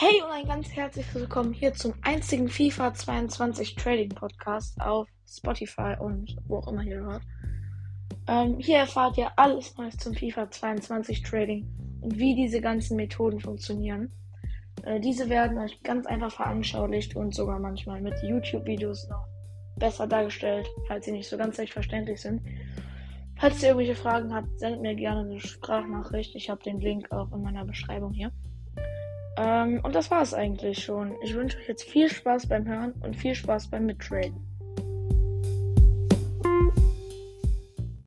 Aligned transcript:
Hey 0.00 0.22
und 0.22 0.30
ein 0.30 0.46
ganz 0.46 0.70
herzliches 0.76 1.12
Willkommen 1.12 1.52
hier 1.52 1.74
zum 1.74 1.92
einzigen 2.02 2.48
FIFA 2.48 2.94
22 2.94 3.74
Trading 3.74 4.10
Podcast 4.10 4.80
auf 4.80 5.08
Spotify 5.28 5.96
und 5.98 6.36
wo 6.46 6.58
auch 6.58 6.68
immer 6.68 6.84
ihr 6.84 7.00
hört. 7.00 7.22
Ähm, 8.28 8.60
hier 8.60 8.78
erfahrt 8.78 9.18
ihr 9.18 9.32
alles 9.34 9.76
Neues 9.76 9.96
zum 9.96 10.14
FIFA 10.14 10.52
22 10.52 11.24
Trading 11.24 11.66
und 12.00 12.16
wie 12.16 12.36
diese 12.36 12.60
ganzen 12.60 12.96
Methoden 12.96 13.40
funktionieren. 13.40 14.12
Äh, 14.84 15.00
diese 15.00 15.28
werden 15.28 15.58
euch 15.58 15.82
ganz 15.82 16.06
einfach 16.06 16.30
veranschaulicht 16.30 17.16
und 17.16 17.34
sogar 17.34 17.58
manchmal 17.58 18.00
mit 18.00 18.14
YouTube-Videos 18.22 19.08
noch 19.08 19.26
besser 19.78 20.06
dargestellt, 20.06 20.68
falls 20.86 21.06
sie 21.06 21.12
nicht 21.12 21.28
so 21.28 21.36
ganz 21.36 21.56
selbstverständlich 21.56 22.20
sind. 22.20 22.40
Falls 23.36 23.60
ihr 23.64 23.70
irgendwelche 23.70 24.00
Fragen 24.00 24.32
habt, 24.32 24.60
sendet 24.60 24.80
mir 24.80 24.94
gerne 24.94 25.22
eine 25.22 25.40
Sprachnachricht. 25.40 26.36
Ich 26.36 26.50
habe 26.50 26.62
den 26.62 26.78
Link 26.78 27.10
auch 27.10 27.32
in 27.32 27.42
meiner 27.42 27.64
Beschreibung 27.64 28.12
hier. 28.12 28.30
Ähm, 29.38 29.80
und 29.84 29.94
das 29.94 30.10
war 30.10 30.20
es 30.20 30.34
eigentlich 30.34 30.82
schon. 30.82 31.14
Ich 31.22 31.34
wünsche 31.34 31.58
euch 31.58 31.68
jetzt 31.68 31.84
viel 31.84 32.10
Spaß 32.10 32.48
beim 32.48 32.66
Hören 32.66 32.92
und 33.02 33.14
viel 33.14 33.36
Spaß 33.36 33.68
beim 33.68 33.86
Mittraden. 33.86 34.36